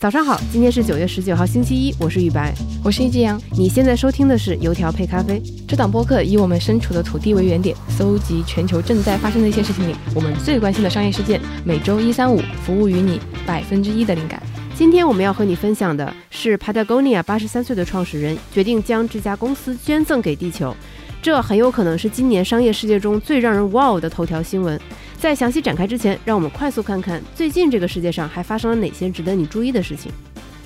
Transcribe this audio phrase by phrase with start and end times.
[0.00, 3.38] 早上好，今天是九月十九号，星期一，我是雨白，我是易志阳。
[3.50, 11.38] 你现在收听的是油条配咖啡这档播客，以我们身处的土地为原点，搜集全球正在发生的一些事情里我们最关心的商业事件。
[11.66, 14.42] 每周一、三、五，服务于你百分之一的灵感。
[14.74, 20.74] 今天我们要和你分享的是 Patagonia 八十三岁的创始人决定将这家公司捐赠给地球，
[21.20, 24.80] 这很有可能是今年商业世界中最让人 wow 的头条新闻。
[25.20, 30.10] 在详细展开之前，让我们快速看看最近这个世界上还发生了哪些值得你注意的事情。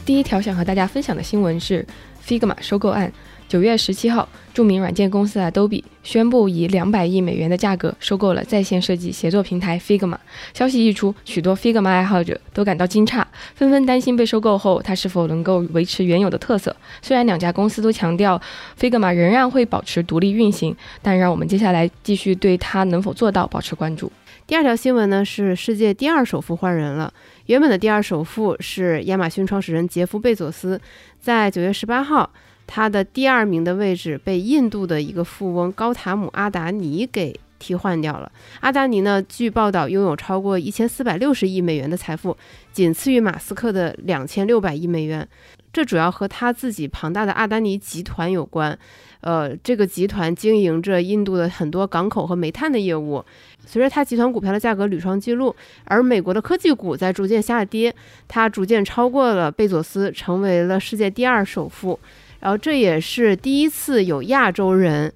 [0.06, 1.84] 第一条想和大家分享的新闻是
[2.24, 3.12] Figma 收购案。
[3.48, 10.16] 九月十七号，著名软件公司 Adobe 宣布以两百亿美元的价格收购了在线设计协作平台 Figma。
[10.54, 13.24] 消息一出，许多 Figma 爱好者都感到惊诧，
[13.56, 16.74] 纷纷担心被收购后它是否能够维持原有的特色。
[17.02, 18.40] 虽然两家公司都强调
[18.78, 24.12] Figma 仍然会保持独立运行，但让我们接下来继续对它能否做到保持关注。
[24.46, 27.10] 第二条新闻呢是世界第二首富换人了。
[27.46, 30.78] 原本的第二首富是亚马逊创始人杰夫·贝佐斯，
[31.18, 32.30] 在九月十八号，
[32.66, 38.30] 他的第二名的位置被印度的一个富翁高塔姆·阿达尼给替换掉了。
[38.60, 42.36] 阿达尼呢，据报道拥有超过一千四百六十亿美元的财富，
[42.70, 45.26] 仅次于马斯克的两千六百亿美元。
[45.74, 48.78] 这主要和他自己庞大的阿丹尼集团有关。
[49.22, 53.24] 呃，这个集团经营着印度的很多港口和煤炭的业务。
[53.66, 55.52] 随着他集团股票的价格屡创纪录，
[55.84, 57.92] 而美国的科技股在逐渐下跌，
[58.28, 61.98] 他逐渐超过了贝佐斯，成为了世界第二首富。
[62.38, 65.12] 然后这也是第一次有亚洲人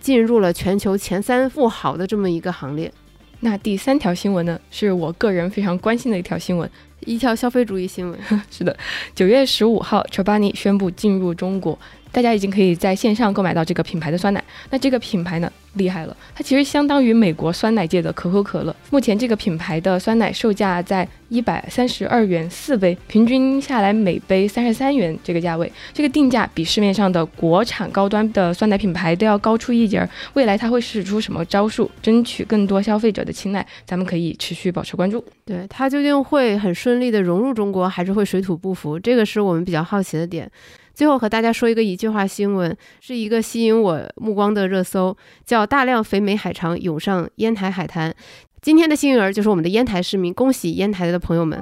[0.00, 2.92] 进入了全球前三富豪的这么一个行列。
[3.40, 6.68] 那第三条新闻呢，是我个人非常关心的一条新闻，
[7.06, 8.18] 一条消费主义新闻。
[8.50, 8.76] 是的，
[9.14, 11.78] 九月十五号 c h o b a n i 宣布进入中国。
[12.12, 14.42] 大家已经可以在线上购买到这个品牌的酸奶。
[14.70, 18.74] 那这个品牌呢，厉害了，它其实相当于美国酸奶界的可口可乐。
[18.90, 25.70] 目前这个品牌的酸奶售价在一百三十二元四杯，平均下来每杯三十三元这个价位。
[25.92, 30.08] 这个定价比市面上的国产高端的酸奶品牌都要高出一截儿。
[30.34, 33.64] 未来它会使出什么招数，争取更多消费者的青睐？
[33.86, 35.24] 咱们可以持续保持关注。
[35.44, 38.98] 对它究竟会很顺利的融入中国，还是会水土不服？
[38.98, 40.50] 这个是我们比较好奇的点。
[41.00, 45.16] 最后和大家说一个一句话新闻，是一个吸引我目光的热搜，
[45.46, 48.14] 叫“大量肥美海肠涌上烟台海滩”。
[48.60, 51.58] 今天的幸运儿就是我们的烟台市民，恭喜烟台的朋友们！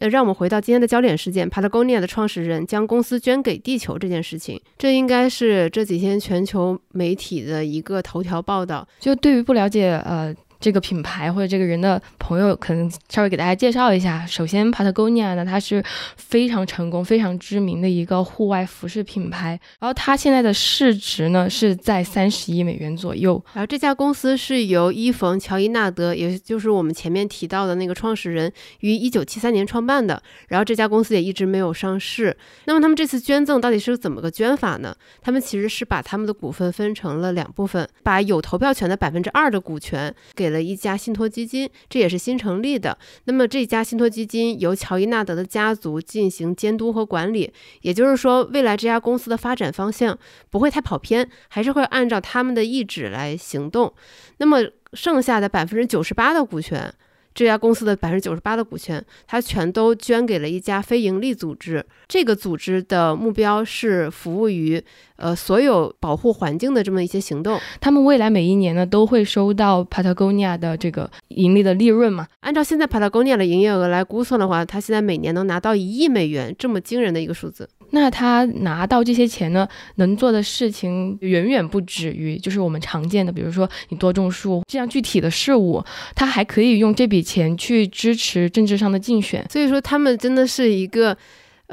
[0.00, 8.86] 呃，让我们回到今天的焦点事件：Patagonia 的创始人将公司捐给地球这件事情，这应该是这几天全球媒体的一个头条报道。
[9.00, 10.36] 就对于不了解，呃。
[10.64, 14.24] 这个品牌或者这个人的朋友，可能稍微给大家介绍一下。
[14.24, 15.84] 首先，Patagonia 呢，它是
[16.16, 19.60] 非常成功、非常知名的一个户外服饰品牌。
[19.78, 23.44] 然后，它现在的市值呢是在三十亿美元左右。
[23.52, 28.50] 然后，这家公司是由伊冯·乔伊纳德，也就是我们前面提到的那个创始人，
[28.80, 30.22] 于一九七三年创办的。
[30.48, 32.34] 然后，这家公司也一直没有上市。
[32.64, 34.96] 那么，他们这次捐赠到底是怎么个捐法呢？
[35.20, 42.96] 他们其实是把他们的股份分成了两部分，把有投票权的百分之二的股权给的一家信托基金，这也是新成立的。
[43.24, 50.16] 那么这家信托基金由乔伊纳德的家族进行监督和管理，也就是说，未来这家公司的发展方向
[50.50, 53.92] 不会太跑偏，还是会按照他们的意志来行动。
[54.36, 54.60] 那么
[54.92, 56.94] 剩下的百分之九十八的股权。
[57.34, 61.84] 这家公司的百分之九十八的股权，它全都捐给了一家非营利组织。
[62.06, 64.80] 这个组织的目标是服务于
[65.16, 67.58] 呃所有保护环境的这么一些行动。
[67.80, 72.28] 他们未来每一年呢都会收到 Patagonia 的这个盈利的利润嘛？
[72.40, 77.68] 按照现在 Patagonia 的营业额来估算的话，它现在每年能拿到一亿美元这么惊人的一个数字。
[77.94, 85.82] 那他拿到这些钱呢，能做的事情远远不止于就是我们常见的，比如说你多种树这样具体的事物，
[86.14, 89.46] 他还可以用这笔钱去支持政治上的竞选。
[89.48, 91.16] 所以说，他们真的是一个。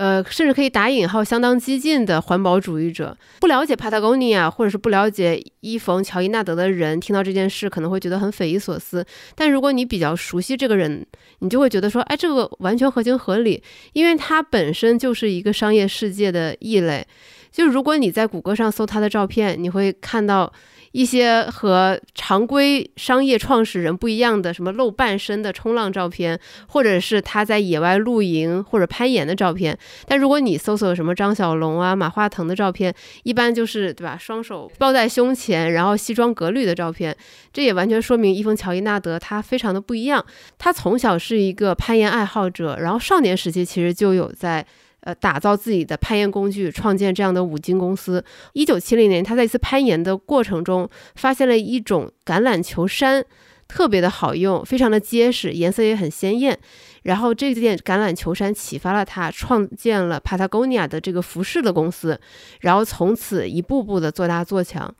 [0.01, 3.15] 呃，甚至可以打引号，相当激进的环保主义者。
[3.39, 9.05] 不了解 Patagonia 或者是不了解伊冯·乔伊纳德的人，听到这件事可能会觉得很匪夷所思。
[9.35, 11.05] 但如果你比较熟悉这个人，
[11.37, 13.61] 你就会觉得说，哎，这个完全合情合理，
[13.93, 17.05] 因为他本身就是一个商业世界的异类。
[17.51, 20.51] 就如果你在谷歌上搜他的照片，你会看到。
[20.91, 29.77] 一些和常规商业创始人不一样的，什么露半身的冲浪照片，或者是他在野外露营或者攀岩的照片。
[30.05, 32.93] 但如果你搜索什么张小龙啊、马化腾的照片，
[33.23, 34.17] 一般就是对吧？
[34.17, 37.15] 双手抱在胸前，然后西装革履的照片。
[37.53, 40.25] 这也完全说明伊冯·乔伊纳德他非常的不一样。
[40.57, 44.65] 他从小是一个攀岩爱好者，然后少年时期其实就有在。
[45.01, 48.23] 呃，打造自己的攀岩工具，创建这样的五金公司。
[48.53, 53.25] 一九七零年，他在一次攀岩的过程中，发现了一种橄榄球衫
[53.67, 56.59] 特别的好用，非常的结实，颜色也很鲜艳。
[57.03, 62.19] 然后这件橄榄球衫启发了他，创建了 Patagonia 的这个服饰的公司，
[62.59, 64.93] 然后从此一步步的做大做强。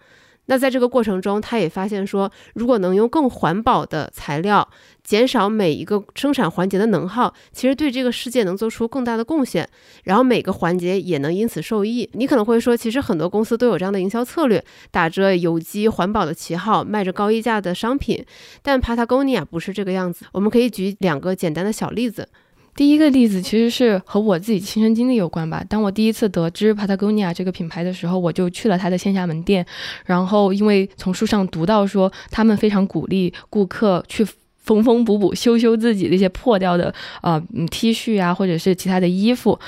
[0.52, 4.68] 那在这个过程中，他也发现说，如果能用更环保的材料，
[5.02, 9.66] 减少每一个生产环节的能耗，其实对这个世界能做出更大的贡献，
[10.04, 12.10] 然后每个环节也能因此受益。
[12.16, 14.62] 你可能会说，其实很多公司都有这样的营销策略，
[14.92, 18.22] 打着有机环保的旗号，卖着高溢价的商品，
[18.62, 20.26] 但 Patagonia 不是这个样子。
[20.34, 22.28] 我们可以举两个简单的小例子。
[22.76, 25.64] 第一个例子其实是和我自己亲身经历有关吧。
[25.68, 29.66] 当我第一次得知 Patagonia 这个品牌的时候，我就去了他的线下门店。
[30.06, 34.26] 然后因为从书上读到说，他们非常鼓励顾客去
[34.58, 39.60] 缝缝补补、修修自己那些破掉的 呃 T 恤啊，或者是其他的衣服。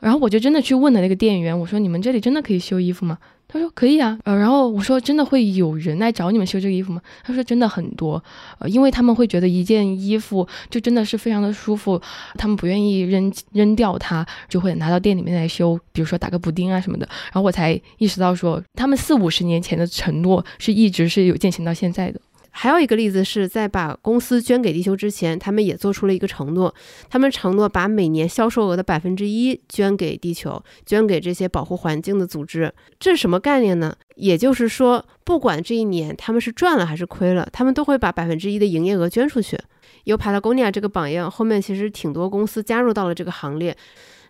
[0.00, 3.18] 然后我就真的去问了那个店员，我说：“你们这里真的可以修衣服吗？”
[3.52, 7.02] 他说可以啊，呃，然后我说真的会有人来找你们修这个衣服吗？
[7.22, 8.22] 他说真的很多，
[8.58, 12.00] 呃，因为他们会觉得一件衣服就真的是非常的舒服，
[12.38, 17.06] 他们不愿意扔扔掉它，就会拿到店里面来修，比如说打个补丁啊什么的。
[17.24, 22.18] 然后我才意识到说，他们四五十年前的承诺是一直是有践行到现在的。
[22.54, 26.72] 还有一个例子是在把公司捐给地球之前，他们也做出了一个承诺，
[27.08, 32.72] 他们承诺把每年销售额的百分之一捐给地球，捐给这些保护环境的组织。
[33.00, 33.96] 这是什么概念呢？
[34.16, 39.58] 也就是说，不管这一年他们是赚了还是亏了，他们都会把百分之一的营业额捐出去。
[40.04, 43.74] 有 Patagonia 这个榜样，后面其实挺多公司加入到了这个行列。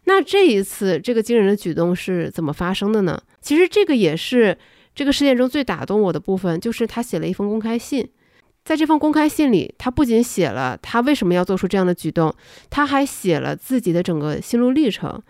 [0.04, 3.20] 那这一次这个惊人的举动是怎么发生的呢？
[3.40, 4.56] 其实这个也是。
[4.94, 8.08] 这个事件中最打动我的部分，就是他写了一封公开信。
[8.64, 12.32] 在这封公开信里，他不仅写了他为什么要做出这样的举动，
[12.70, 15.20] 他还写了自己的整个心路历程。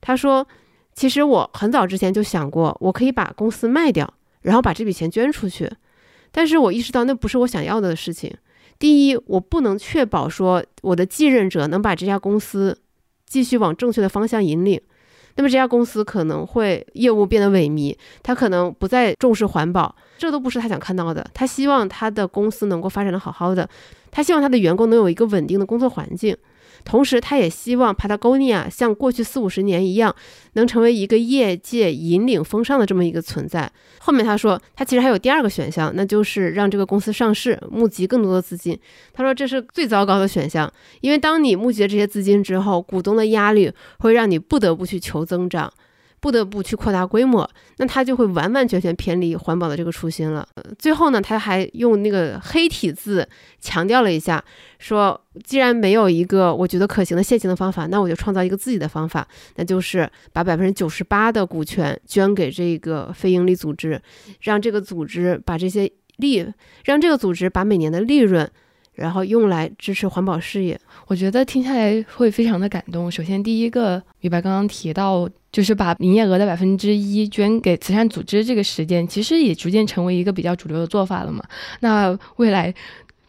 [0.00, 0.46] 他说
[0.94, 5.70] ：“其实我很早之前就想过，我可以把公司卖掉，然后把这笔钱捐出去。
[6.30, 8.34] 但是我意识到那不是我想要的事情。
[8.78, 12.80] 第一，我不能确保说我的继任者能把这家公司
[13.26, 14.80] 继续往正确的方向引领。”
[15.40, 21.26] 那么这家公司可能会业务变得萎靡，他可能不再重视环保，这都不是他想看到的。
[21.32, 23.66] 他希望他的公司能够发展的好好的，
[24.10, 26.36] 他希望他的员工能有一个稳定的工作环境。
[26.84, 30.14] 同时，他也希望 Patagonia 像过去四五十年一样，
[30.54, 33.70] 能成为一个业界引领风尚的这么一个存在。
[33.98, 38.78] 后面他说，他其实还有第二个选项，那就是让这个公司上市，募集更多的资金。
[39.12, 45.72] 他说这是最糟糕的选项，因为当你募集了这些资金之后，股东的压力会让你不得不去求增长。
[46.20, 50.46] 不得不去扩大规模，那他就会完完全全偏离环保的这个初心了。
[50.78, 53.26] 最后呢，他还用那个黑体字
[53.58, 54.44] 强调了一下，
[54.78, 59.26] 说既然没有一个我觉得可行的现行的方法，那我就创造一个自己的方法，
[59.56, 64.00] 那就是把百分之九十八的股权捐给这个非营利组织，
[64.42, 66.46] 让这个组织把这些利，
[66.84, 68.50] 让这个组织把每年的利润。
[69.00, 73.10] 然后用来支持环保事业，我觉得听下来会非常的感动。
[73.10, 81.42] 首先，第一个，李白刚刚提到，就是把营业额的百分之一捐给慈善组织，这个实践其实也逐渐成为一个比较主流的做法了嘛。
[81.80, 82.74] 那未来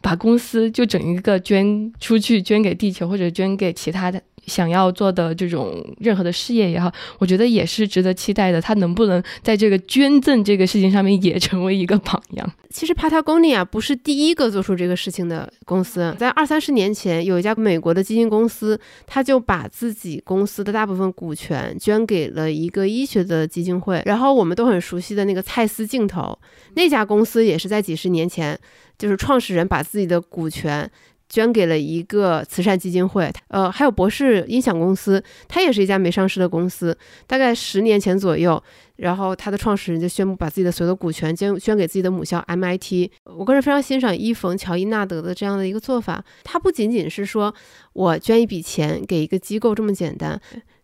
[0.01, 4.21] 把公司就整一个捐出去，捐给地球或者捐给其他的。
[4.45, 8.59] 想要做的这种任何的事业也好，我觉得也是值得期待的。
[8.61, 12.51] 他能不能在这个捐赠这个事情上面也成为一个榜样？
[12.69, 24.01] 其实 Patagonia 不是第一个做出这个事情的公司，在二三十年前，有一家美国的基金公司，他就把自己公司的大部分股权捐给了一个医学的基金会。
[24.05, 26.37] 然后我们都很熟悉的那个蔡司镜头，
[26.75, 28.57] 那家公司也是在几十年前，
[28.97, 30.89] 就是创始人把自己的股权。
[31.31, 36.95] 捐给了一个慈善基金会，呃，还有博士音响公司，它也是一家没上市的公司，
[37.25, 38.61] 大概十年前左右，
[39.01, 43.09] 然后他的创始人就宣布把自己的所有的股权捐捐给自己的母校 MIT。
[43.35, 47.53] 我个人非常欣赏伊冯乔伊纳德的这样的一个做法，他不仅仅是说
[47.93, 50.39] 我捐一笔钱给一个机构这么简单。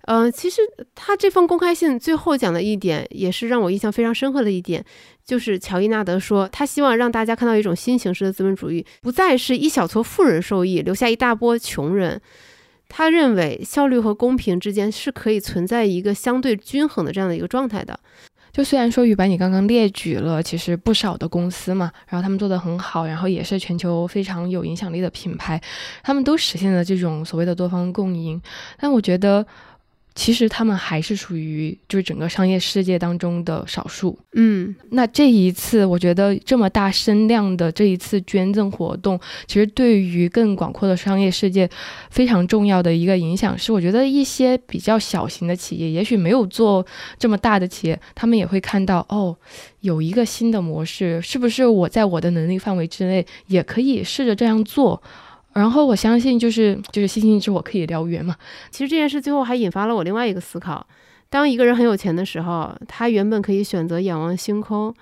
[0.07, 0.61] 嗯，其实
[0.95, 4.83] 他这封公开信最后讲的一点，也是让我印象非常深刻的一点，
[5.23, 12.19] 就是乔伊纳德说，他希望让大家看到一种新形式的资本主义，不再是一小撮富人受益，留下一大波穷人。
[12.89, 17.99] 他认为效率和公平之间是可以存在一个相对均衡的这样的一个状态的。
[18.51, 25.61] 就虽然说宇白你刚刚列举了其实不少的公司嘛，然后他们做的很好，然后也是全球非常有影响力的品牌，
[26.03, 28.41] 他们都实现了这种所谓的多方共赢，
[28.79, 29.45] 但我觉得。
[30.17, 34.17] 其实他们还是属于就是整个商业世界当中的少数。
[34.33, 41.69] 嗯，那这一次，我觉得这么大声量的这一次捐赠活动，其实对于更广阔的商业世界
[42.09, 46.83] 非常重要的一个影响是，我觉得一些比较小型的企业，也许没有做
[47.19, 49.37] 这么大的企业，他们也会看到哦，
[49.81, 54.99] 有一个新的模式，是不是我在我的能力范围之内也可以试着这样做？
[55.57, 58.35] 然后我相信，就是就是星星之火可以燎原嘛。
[58.69, 60.85] 其实这件事最后还引发了我另外一个思考：
[61.29, 64.93] 当一个人很有钱的时候，他原本可以选择仰望星空，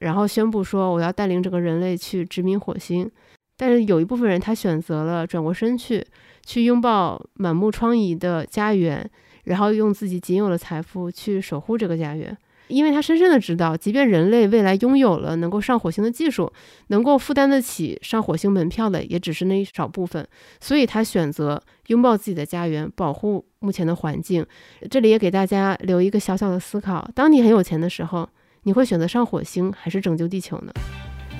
[0.00, 3.10] 然后宣布说我要带领整个人类去殖民火星。
[3.56, 6.04] 但是有一部分人他选择了转过身去，
[6.44, 9.08] 去拥抱满目疮痍的家园，
[9.44, 12.36] 然后用自己仅有的财富去守护这个家园。
[12.72, 16.50] 因为他深深的知道，即便人类未来拥有了能够上火星的技术，
[16.88, 20.26] 能够负担得起上火星门票的也只是那一少部分，
[20.60, 24.44] 所以他选择拥抱自己的家园，保护目前的环境。
[24.90, 28.28] 这里也给大家留一个小小的思考：当你很有钱的时候，
[28.62, 30.72] 你会选择上火星还是拯救地球呢？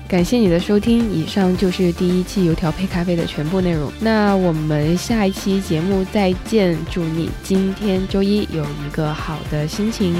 [0.07, 3.91] 感谢你的收听，以上就是第一期油条配咖啡的全部内容。
[4.01, 10.13] 那我们下一期节目再见，祝你今天周一有一个好的心情。